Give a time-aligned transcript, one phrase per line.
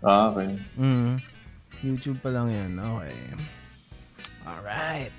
[0.00, 0.56] Ah, okay.
[0.80, 1.20] Mm.
[1.80, 2.72] YouTube pa lang yan.
[2.76, 3.16] Okay.
[4.48, 5.16] Alright.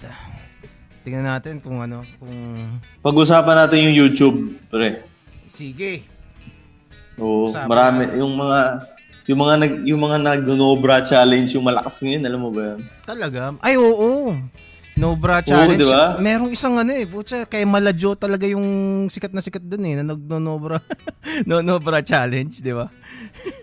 [1.02, 2.34] Tingnan natin kung ano, kung...
[3.02, 4.38] Pag-usapan natin yung YouTube,
[4.70, 5.02] pre.
[5.50, 6.06] Sige.
[7.17, 8.18] Oo, Usapan marami natin.
[8.21, 8.59] yung mga
[9.30, 12.79] yung mga nag yung mga nag-nobra challenge yung malakas ngayon, alam mo ba yan?
[13.05, 13.54] Talaga?
[13.61, 14.34] Ay, oo.
[14.98, 15.82] No bra challenge.
[15.82, 16.20] diba?
[16.20, 20.13] Merong isang ano eh, putya, kay Malajo talaga yung sikat na sikat dun eh, na
[20.13, 20.77] nag no bra,
[21.48, 22.86] no, no bra challenge, di ba?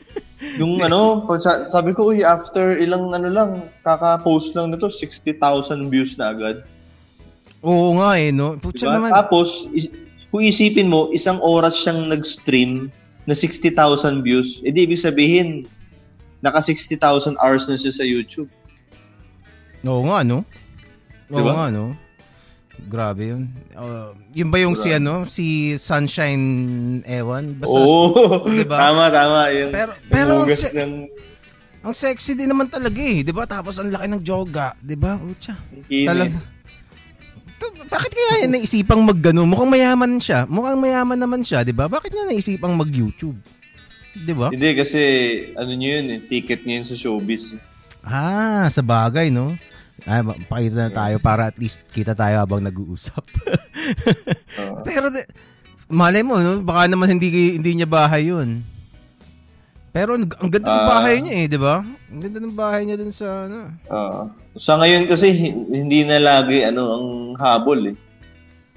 [0.58, 1.24] Yung ano,
[1.70, 3.50] sabi ko, uy, after ilang ano lang,
[3.86, 5.38] kaka-post lang nito, 60,000
[5.88, 6.66] views na agad.
[7.62, 8.58] Oo nga eh, no?
[8.58, 8.94] Putya Diba?
[8.98, 9.10] naman.
[9.14, 9.90] Tapos, is,
[10.30, 12.90] kung isipin mo, isang oras siyang nag-stream
[13.26, 15.64] na 60,000 views, edi ibig sabihin,
[16.42, 18.50] naka 60,000 hours na siya sa YouTube.
[19.86, 20.42] Oo nga, no?
[21.32, 21.52] Oo Diba?
[21.54, 21.94] nga, no?
[22.86, 23.50] Grabe yun.
[23.74, 26.44] Uh, yun ba yung si ano, si Sunshine
[27.02, 27.58] Ewan?
[27.58, 28.76] Basta, Oo, diba?
[28.86, 29.50] tama, tama.
[29.50, 30.94] Yung, Pero- pero ang se- ng
[31.78, 33.46] Ang sexy din naman talaga eh, 'di ba?
[33.46, 35.14] Tapos ang laki ng joga, 'di ba?
[35.86, 36.10] Kinis.
[36.10, 36.36] Talaga.
[37.88, 39.46] Bakit kaya niya naisipang maggano?
[39.46, 40.44] Mukhang mayaman siya.
[40.46, 41.86] Mukhang mayaman naman siya, 'di ba?
[41.86, 43.38] Bakit niya naisipang mag-YouTube?
[44.12, 44.50] 'Di ba?
[44.50, 45.00] Hindi, kasi
[45.54, 47.54] ano nyo yun, eh, ticket nyo yun sa showbiz.
[48.02, 49.54] Ah, sa bagay, no?
[50.04, 53.24] Ay, ma- pakita na tayo para at least kita tayo habang nag-uusap.
[54.62, 54.82] Oo.
[54.82, 55.10] Pero
[55.86, 56.60] malay mo, no?
[56.60, 58.62] Baka naman hindi hindi niya bahay 'yun.
[59.90, 60.90] Pero ang ang ganda ng Ah.
[60.92, 61.82] bahay niya eh, 'di ba?
[61.82, 63.72] Ang ganda ng bahay niya dun sa ano.
[63.88, 64.22] Oo.
[64.54, 67.96] sa ngayon kasi, hi- hindi na lagi ano ang habol eh.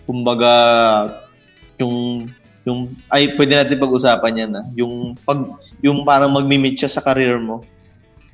[0.03, 0.53] Kumbaga,
[1.77, 2.27] yung
[2.61, 4.65] yung ay pwede natin pag-usapan yan ah.
[4.73, 5.41] Yung pag
[5.81, 7.65] yung parang magmi-meet siya sa career mo.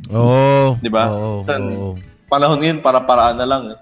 [0.07, 0.75] Oo.
[0.77, 1.07] Di ba?
[1.07, 1.43] Oo.
[1.43, 1.95] Tan- oo.
[2.27, 3.79] Panahon ngayon para paraan na lang eh.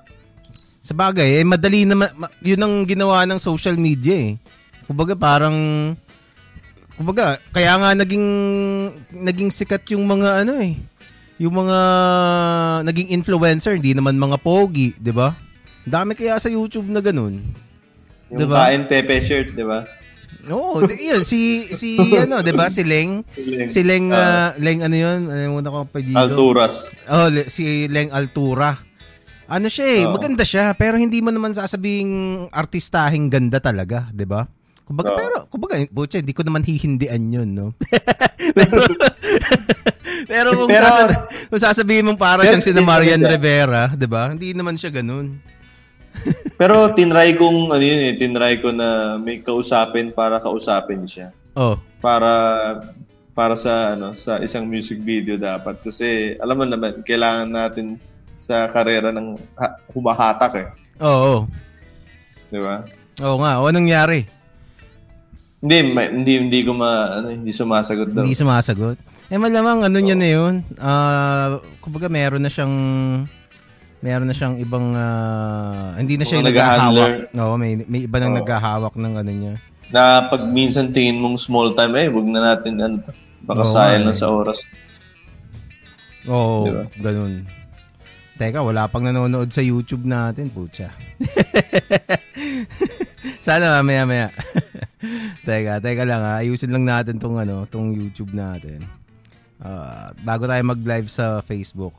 [0.79, 4.33] Sa bagay, eh, madali naman, ma- yun ang ginawa ng social media eh.
[4.85, 5.57] Kumbaga parang,
[6.93, 8.25] kumbaga, kaya nga naging,
[9.09, 10.77] naging sikat yung mga ano eh.
[11.41, 11.77] Yung mga
[12.85, 15.33] naging influencer, hindi naman mga pogi, di ba?
[15.83, 17.41] Dami kaya sa YouTube na ganun.
[18.29, 18.57] Yung Diba?
[18.57, 19.89] kain pepe shirt, di ba?
[20.47, 22.67] Oo, di- yun, si, si ano, di ba?
[22.67, 23.25] Si Leng.
[23.65, 25.19] Si Leng, ah, Leng ano yun?
[25.25, 26.15] Ano muna ko pa dito?
[26.15, 26.93] Alturas.
[27.07, 28.75] Oh, le- si Leng Altura.
[29.45, 30.17] Ano siya eh, Oo.
[30.17, 32.09] maganda siya, pero hindi mo naman sasabing
[32.49, 34.49] artistahing ganda talaga, 'di ba?
[34.81, 35.17] Kumbaga, Oo.
[35.17, 37.67] pero, kumbaga, butya, hindi ko naman hihindian yun, no?
[38.57, 38.81] pero,
[40.31, 43.21] pero kung, Pero- kung sasabihin mong para siyang si Marian.
[43.21, 44.33] Rivera, 'di ba?
[44.33, 45.37] Hindi naman siya ganun.
[46.55, 51.35] Pero tinry kong, ano yun eh, tinry ko na may kausapin para kausapin siya.
[51.53, 52.31] Oh, Para
[53.35, 57.99] para sa ano sa isang music video dapat kasi alam mo naman kailangan natin
[58.39, 60.67] sa karera ng ha- humahatak eh,
[61.03, 61.43] oo.
[62.47, 62.87] di ba?
[63.19, 64.23] Oo nga, o nangyari?
[65.59, 68.23] Hindi ma- hindi hindi ko ma ano, hindi sumasagot daw.
[68.23, 68.95] Hindi sumasagot.
[69.27, 70.53] Eh malamang ano niya na yun.
[70.77, 72.71] Ah, kumbaga meron na siyang
[74.05, 77.33] meron na siyang ibang ah, hindi na siya yung naghahawak.
[77.33, 78.39] No, may may iba nang Oo.
[78.45, 79.53] naghahawak ng ano niya.
[79.89, 83.01] Na pag minsan tingin mong small time eh, wag na natin ano.
[83.41, 84.17] Baka Oo sayang na eh.
[84.17, 84.61] sa oras.
[86.29, 86.85] Oo, Diba?
[87.01, 87.49] ganun.
[88.35, 90.91] Teka, wala pang nanonood sa YouTube natin, putya.
[93.45, 94.27] Sana mamaya maya.
[95.47, 96.43] teka, teka lang ha.
[96.43, 98.83] Ayusin lang natin tong ano, tong YouTube natin.
[99.61, 101.95] Ah, bago tayo mag-live sa Facebook.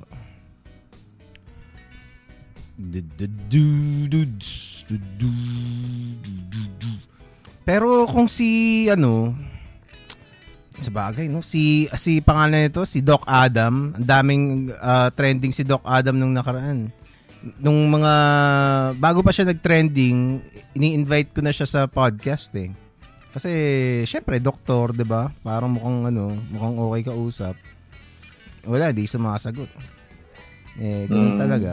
[7.64, 9.32] Pero kung si ano
[10.76, 14.42] sa bagay no si si pangalan nito si Doc Adam, ang daming
[14.76, 16.92] ah, trending si Doc Adam nung nakaraan.
[17.56, 18.12] Nung mga
[18.98, 20.42] bago pa siya nag-trending,
[20.74, 22.74] ini-invite ko na siya sa podcast eh.
[23.32, 23.50] Kasi
[24.04, 25.32] syempre doktor, 'di ba?
[25.40, 27.56] Parang mukhang ano, mukhang okay kausap.
[28.66, 29.70] Wala, di sumasagot.
[30.76, 31.40] Eh, ganun Mm.
[31.40, 31.72] talaga.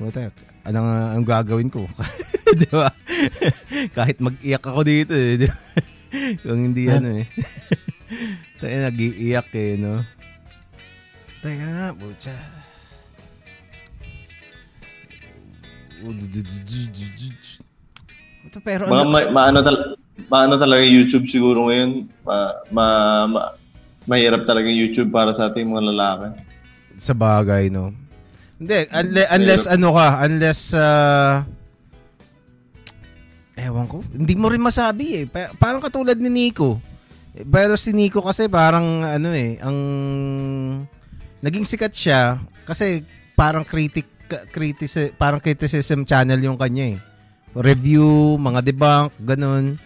[0.00, 0.32] Buta,
[0.64, 1.84] anong, anong gagawin ko?
[2.60, 2.88] di ba?
[3.92, 5.36] Kahit mag-iyak ako dito eh.
[5.36, 5.60] Di ba?
[6.48, 7.28] Kung hindi ano eh.
[8.64, 10.00] Tayo nag-iiyak eh, no?
[11.44, 12.32] Teka nga, butya.
[18.48, 19.78] Ito, pero Mga ano, ma, maano tal
[20.32, 22.08] maano talaga YouTube siguro ngayon.
[22.24, 22.86] Ma, ma,
[23.28, 23.42] ma
[24.08, 26.40] mahirap talaga YouTube para sa ating mga lalaki.
[26.96, 27.92] sa bagay, no?
[28.60, 31.40] Hindi, unless, unless ano ka, unless, uh,
[33.56, 35.24] ewan ko, hindi mo rin masabi eh.
[35.24, 36.76] Pa- parang katulad ni Nico.
[37.32, 39.78] Pero si Nico kasi parang, ano eh, ang,
[41.40, 42.36] naging sikat siya
[42.68, 43.00] kasi
[43.32, 44.04] parang critic,
[44.52, 46.98] critic, parang criticism channel yung kanya eh.
[47.56, 49.80] Review, mga debunk, ganun.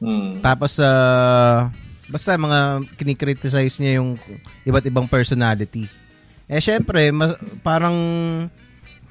[0.00, 0.40] Hmm.
[0.40, 1.68] Tapos, uh,
[2.08, 4.16] Basta mga kinikriticize niya yung
[4.64, 5.84] iba't ibang personality.
[6.48, 7.96] Eh syempre, ma- parang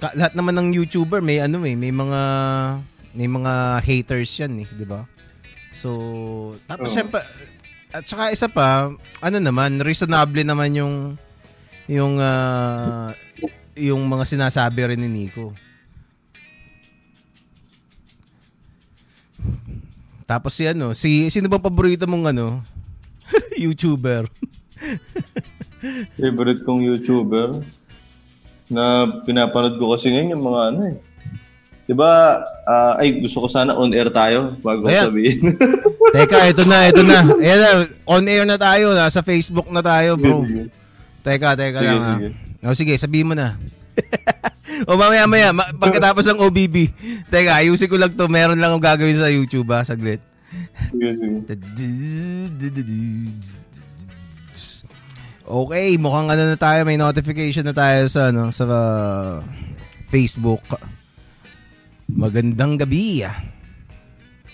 [0.01, 2.21] ka- lahat naman ng YouTuber may ano eh, may mga
[3.13, 5.05] may mga haters yan eh, 'di ba?
[5.69, 6.95] So, tapos Oo.
[6.97, 7.21] syempre
[7.93, 8.91] at saka isa pa,
[9.23, 10.95] ano naman, reasonable naman yung
[11.87, 13.15] yung ah,
[13.77, 15.55] yung mga sinasabi rin ni Nico.
[20.27, 22.59] Tapos si ano, si sino bang paborito mong ano?
[23.63, 24.27] YouTuber.
[26.17, 27.63] Favorite kong YouTuber
[28.67, 30.95] na pinapanood ko kasi ngayon yung mga ano eh.
[31.87, 32.43] 'Di ba?
[32.67, 35.07] ah, ay gusto ko sana on air tayo bago ko Ayan.
[35.07, 35.39] sabihin.
[36.15, 37.23] Teka, ito na, ito na.
[37.43, 37.69] Ayan na,
[38.03, 40.43] on air na tayo, nasa Facebook na tayo, bro.
[40.43, 40.67] Sige,
[41.23, 42.15] Teka, teka sige, lang ha.
[42.19, 42.27] sige.
[42.67, 43.55] O sige, sabihin mo na.
[44.87, 46.91] o mamaya maya, ma- pagkatapos ng OBB.
[47.31, 48.27] Teka, ayusin ko lang to.
[48.27, 50.19] Meron lang akong gagawin sa YouTube ha, saglit.
[50.91, 51.39] Sige, sige.
[55.47, 59.39] Okay, mukhang ano na tayo, may notification na tayo sa ano sa uh,
[60.03, 60.59] Facebook.
[62.11, 63.23] Magandang gabi.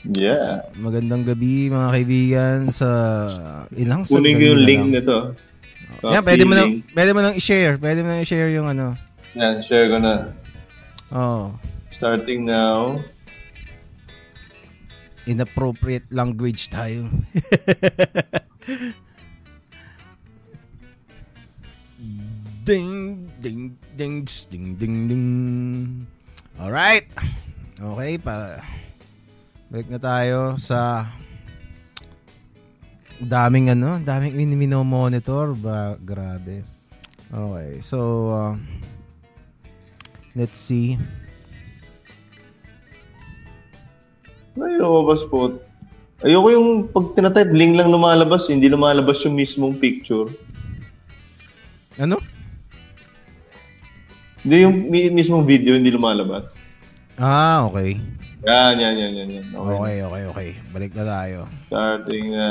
[0.05, 0.69] Yeah.
[0.77, 2.89] Magandang gabi mga kaibigan sa
[3.73, 5.01] ilang Kunin ko yung link lang.
[5.01, 5.17] nito.
[6.05, 7.81] Yan, pwede mo nang pwede mo nang i-share.
[7.81, 8.93] Pwede mo nang i-share yung ano.
[9.33, 10.29] Yan, share ko na.
[11.09, 11.57] Oh,
[11.89, 13.01] Starting now.
[15.25, 17.07] inappropriate language tayo.
[22.63, 25.27] ding ding ding ding ding ding.
[26.59, 27.03] All right.
[27.75, 28.63] Okay pa.
[29.67, 31.11] Balik na tayo sa
[33.19, 35.51] daming ano, daming mini-monitor.
[35.59, 36.63] Bra- grabe.
[37.27, 37.83] Okay.
[37.83, 37.99] So
[38.31, 38.53] uh,
[40.31, 40.95] let's see.
[44.53, 45.59] Ay, lumabas po.
[46.23, 50.31] Ayoko yung pag tinatype, link lang lumalabas, hindi lumalabas yung mismong picture.
[51.99, 52.21] Ano?
[54.43, 56.59] Hindi yung mi- mismong video, hindi lumalabas.
[57.15, 57.95] Ah, okay.
[58.43, 59.29] Yan, yan, yan, yan.
[59.39, 59.45] yan.
[59.55, 59.75] Okay.
[59.79, 60.49] Okay, okay, okay.
[60.75, 61.39] Balik na tayo.
[61.71, 62.47] Starting na.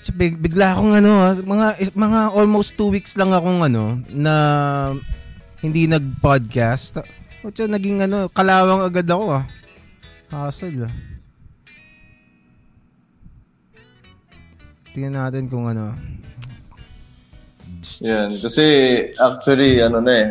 [0.00, 4.34] Tsa, Big, bigla akong ano, ah, mga mga almost two weeks lang akong ano na
[5.60, 7.04] hindi nag-podcast.
[7.44, 9.44] O tsa, naging ano, kalawang agad ako ah.
[10.32, 10.94] Hassle ah.
[14.96, 15.92] Tingnan natin kung ano.
[18.00, 18.32] Yan.
[18.32, 18.66] Kasi
[19.20, 20.28] actually, ano na eh.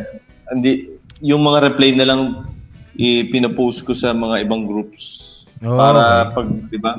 [0.49, 2.21] Hindi, yung mga reply na lang
[2.94, 5.23] ipinopost ko sa mga ibang groups.
[5.61, 6.33] Oh, para okay.
[6.33, 6.91] pag, di ba,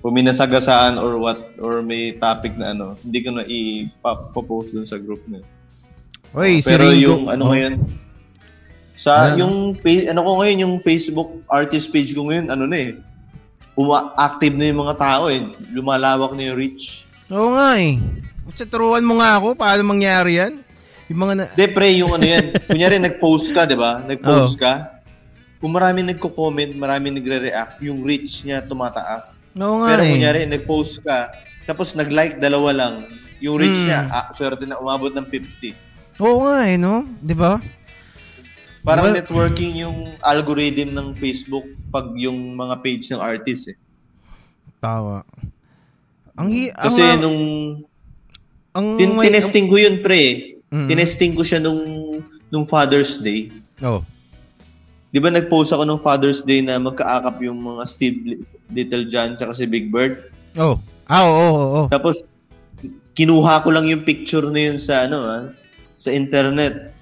[0.00, 4.88] kung may nasagasaan or what, or may topic na ano, hindi ko na ipapost dun
[4.88, 5.40] sa group na.
[6.32, 7.00] Oy, si Pero Ringo.
[7.02, 7.50] yung ano Oh.
[7.52, 7.74] ngayon,
[8.96, 9.36] sa Ano?
[9.40, 12.90] yung ano ko ngayon, yung Facebook artist page ko ngayon, ano na eh,
[13.76, 15.40] uma- active na yung mga tao eh.
[15.72, 17.04] Lumalawak na yung reach.
[17.28, 18.00] Oo nga eh.
[18.56, 19.52] Tsa, turuan mo nga ako.
[19.52, 20.64] Paano mangyari yan?
[21.06, 21.44] Yung mga na...
[21.48, 22.50] De, pre, yung ano yan.
[22.70, 24.02] Kunyari, nag-post ka, di ba?
[24.02, 24.98] Nag-post ka.
[25.56, 29.46] Kung marami nagko-comment, marami nagre-react, yung reach niya tumataas.
[29.54, 30.10] Oo nga Pero eh.
[30.12, 31.32] kunyari, nag-post ka,
[31.64, 32.94] tapos nag-like dalawa lang,
[33.38, 33.88] yung reach Hmm.
[33.88, 35.72] niya, ah, swerte na umabot ng 50.
[36.18, 37.06] Oo nga eh, no?
[37.18, 37.56] Di ba?
[38.82, 43.76] Parang Well- networking yung algorithm ng Facebook pag yung mga page ng artist eh.
[44.78, 45.24] Tama.
[46.36, 46.68] Ang hi...
[46.68, 47.40] Kasi ang, nung
[48.70, 50.88] ang, tin- may- tinesting ko yun pre, Mm.
[50.90, 51.82] tinesting ko siya nung
[52.50, 53.54] nung Father's Day.
[53.82, 54.02] Oh.
[55.14, 59.38] 'Di ba nag-post ako nung Father's Day na magkaakap yung mga Steve Li- Little John
[59.38, 60.30] tsaka si Big Bird.
[60.58, 60.82] Oh.
[61.06, 61.84] Ah, oo, oo, oo.
[61.86, 62.26] Tapos
[63.16, 65.44] kinuha ko lang yung picture na yun sa ano ah,
[65.96, 66.92] sa internet.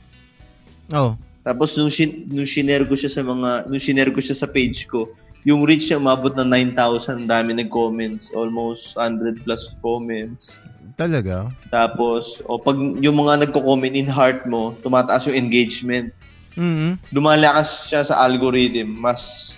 [0.92, 1.16] Oh.
[1.44, 4.88] Tapos nung, shin, nung shinare ko siya sa mga nung shinare ko siya sa page
[4.88, 5.12] ko,
[5.44, 10.64] yung reach niya umabot ng 9,000, dami nag-comments, almost 100 plus comments.
[10.96, 11.52] Talaga?
[11.68, 16.08] Tapos, o pag yung mga nagko-comment in heart mo, tumataas yung engagement.
[16.56, 19.52] mm Lumalakas siya sa algorithm, mas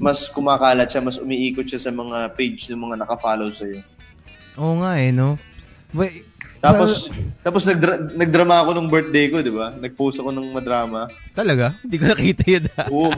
[0.00, 3.84] mas kumakalat siya, mas umiikot siya sa mga page ng mga nakafollow sa iyo.
[4.56, 5.36] Oo nga eh, no?
[5.92, 6.29] Wait,
[6.60, 7.08] Tapos
[7.40, 9.72] tapos nagdra- nagdrama ako nung birthday ko, 'di ba?
[9.72, 11.08] Nag-post ako ng madrama.
[11.32, 11.72] talaga?
[11.80, 12.64] Hindi ko nakita yun.
[12.76, 12.86] ah.
[12.92, 13.12] Oo.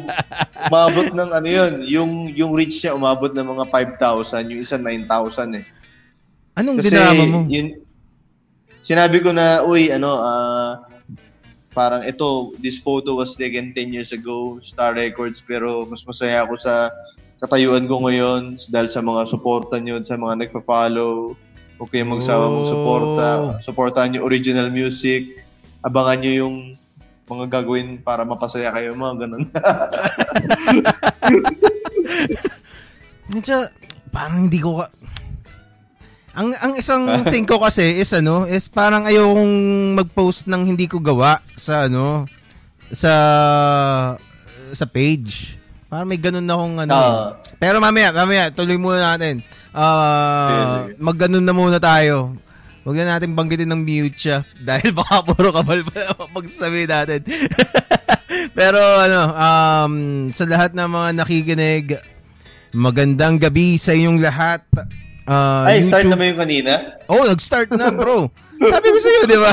[0.70, 3.64] umabot ng ano 'yun, yung yung reach niya umabot ng mga
[3.98, 5.64] 5,000, yung isa 9,000 eh.
[6.54, 7.40] Anong Kasi dinama mo?
[7.50, 7.82] yun
[8.82, 10.82] sinabi ko na, uy, ano, ah,
[11.72, 16.58] parang ito, this photo was taken 10 years ago, Star Records, pero mas masaya ako
[16.58, 16.92] sa
[17.40, 21.38] katayuan ko ngayon dahil sa mga suporta nyo, sa mga nagpa-follow.
[21.82, 22.54] Huwag kayong magsawa Oh.
[22.62, 23.28] magsuporta.
[23.58, 25.42] Supportahan nyo original music.
[25.82, 26.56] Abangan nyo yung
[27.26, 29.50] mga gagawin para mapasaya kayo, mga ganun.
[33.34, 33.66] Medyo,
[34.14, 34.94] parang hindi ko ka...
[36.38, 37.02] Ang ang isang
[37.34, 39.50] thing ko kasi is ano, is parang ayokong
[39.98, 42.30] mag-post ng hindi ko gawa sa ano
[42.94, 43.12] sa
[44.70, 45.58] sa page.
[45.92, 46.92] Parang may ganun na akong ano.
[46.96, 47.22] Oo.
[47.60, 49.44] Pero mamaya, mamaya, tuloy muna natin.
[49.76, 51.04] Ah, Sige, sige.
[51.04, 52.32] magganon na muna tayo.
[52.80, 54.40] Huwag na natin banggitin ng mute siya
[54.72, 57.20] dahil baka puro kabal pa na pagsasabi natin.
[58.58, 59.94] Pero ano, um,
[60.32, 61.86] sa lahat ng mga nakikinig,
[62.72, 64.64] magandang gabi sa inyong lahat.
[65.28, 66.72] Ah, Ay, start YouTube- na ba yung kanina?
[67.04, 68.32] Oh, nag-start na, bro.
[68.58, 69.52] Sabi ko sa'yo, di ba?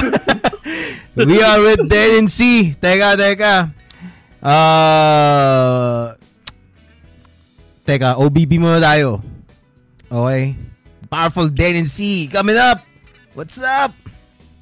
[1.30, 2.72] We are with Dan and C.
[2.80, 3.76] Teka, teka.
[4.40, 6.16] Ah...
[7.90, 9.18] teka, OBB muna tayo.
[10.14, 10.54] Okay?
[11.10, 12.30] Powerful Dan and C.
[12.30, 12.86] Coming up!
[13.34, 13.98] What's up?